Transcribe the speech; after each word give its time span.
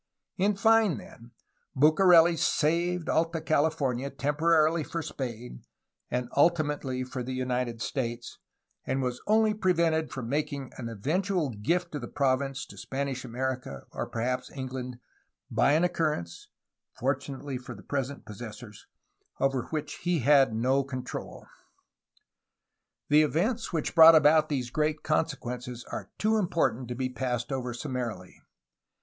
In 0.35 0.55
fine, 0.55 0.97
then, 0.97 1.29
Bucareli 1.75 2.35
saved 2.35 3.07
Alta 3.07 3.39
California 3.39 4.09
temporarily 4.09 4.83
for 4.83 5.03
Spain 5.03 5.63
and 6.09 6.27
ultimately 6.35 7.03
for 7.03 7.21
the 7.21 7.35
United 7.35 7.83
States, 7.83 8.39
and 8.83 9.03
was 9.03 9.21
only 9.27 9.53
prevented 9.53 10.09
from 10.11 10.27
making 10.27 10.71
an 10.77 10.89
eventual 10.89 11.51
gift 11.51 11.93
of 11.93 12.01
the 12.01 12.07
province 12.07 12.65
to 12.65 12.79
Spanish 12.79 13.23
America 13.23 13.83
or 13.91 14.07
perhaps 14.09 14.49
England, 14.49 14.97
by 15.51 15.73
an 15.73 15.83
occurrence— 15.83 16.47
fortunately 16.99 17.59
for 17.59 17.75
the 17.75 17.83
present 17.83 18.25
possessors!— 18.25 18.87
over 19.39 19.65
which 19.67 19.97
he 19.97 20.21
had 20.21 20.51
no 20.51 20.83
control. 20.83 21.45
The 23.09 23.21
events 23.21 23.71
which 23.71 23.93
brought 23.93 24.15
about 24.15 24.49
these 24.49 24.71
great 24.71 25.03
consequences 25.03 25.85
are 25.91 26.09
too 26.17 26.37
important 26.37 26.87
to 26.87 26.95
be 26.95 27.07
passed 27.09 27.51
over 27.51 27.71
summarily. 27.71 28.41